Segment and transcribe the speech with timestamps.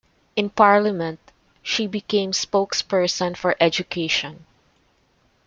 [0.35, 1.19] In parliament,
[1.61, 4.47] she became spokesperson for education.